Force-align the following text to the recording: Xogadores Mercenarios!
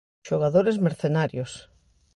Xogadores 0.29 0.77
Mercenarios! 0.85 1.51